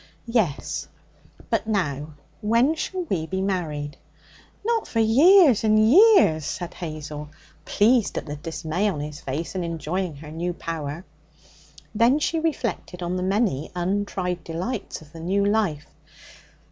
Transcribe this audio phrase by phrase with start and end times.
[0.25, 0.87] 'Yes.
[1.51, 3.97] But now, when shall we be married?'
[4.65, 7.29] 'Not for years and years,' said Hazel,
[7.65, 11.05] pleased at the dismay on his face, and enjoying her new power.
[11.93, 15.85] Then she reflected on the many untried delights of the new life.